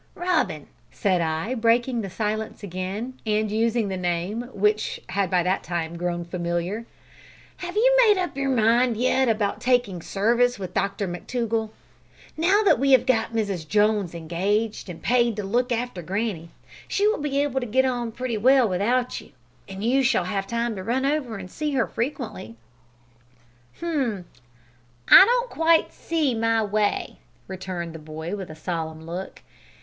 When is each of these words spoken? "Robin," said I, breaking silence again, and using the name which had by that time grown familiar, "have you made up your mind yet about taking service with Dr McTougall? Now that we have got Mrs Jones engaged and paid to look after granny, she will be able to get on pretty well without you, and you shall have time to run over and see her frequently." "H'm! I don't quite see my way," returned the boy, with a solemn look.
"Robin," 0.15 0.65
said 0.91 1.21
I, 1.21 1.53
breaking 1.53 2.09
silence 2.09 2.63
again, 2.63 3.19
and 3.23 3.51
using 3.51 3.87
the 3.87 3.97
name 3.97 4.49
which 4.51 4.99
had 5.09 5.29
by 5.29 5.43
that 5.43 5.61
time 5.61 5.95
grown 5.95 6.25
familiar, 6.25 6.87
"have 7.57 7.75
you 7.75 7.97
made 8.07 8.17
up 8.17 8.35
your 8.35 8.49
mind 8.49 8.97
yet 8.97 9.29
about 9.29 9.61
taking 9.61 10.01
service 10.01 10.57
with 10.57 10.73
Dr 10.73 11.07
McTougall? 11.07 11.69
Now 12.35 12.63
that 12.63 12.79
we 12.79 12.93
have 12.93 13.05
got 13.05 13.33
Mrs 13.35 13.67
Jones 13.67 14.15
engaged 14.15 14.89
and 14.89 15.03
paid 15.03 15.35
to 15.35 15.43
look 15.43 15.71
after 15.71 16.01
granny, 16.01 16.49
she 16.87 17.07
will 17.07 17.21
be 17.21 17.39
able 17.43 17.59
to 17.59 17.67
get 17.67 17.85
on 17.85 18.11
pretty 18.11 18.39
well 18.39 18.67
without 18.67 19.21
you, 19.21 19.33
and 19.69 19.83
you 19.83 20.01
shall 20.01 20.23
have 20.23 20.47
time 20.47 20.75
to 20.77 20.83
run 20.83 21.05
over 21.05 21.37
and 21.37 21.51
see 21.51 21.73
her 21.73 21.85
frequently." 21.85 22.55
"H'm! 23.77 24.25
I 25.11 25.25
don't 25.25 25.49
quite 25.51 25.93
see 25.93 26.33
my 26.33 26.63
way," 26.63 27.19
returned 27.47 27.93
the 27.93 27.99
boy, 27.99 28.35
with 28.35 28.49
a 28.49 28.55
solemn 28.55 29.05
look. 29.05 29.43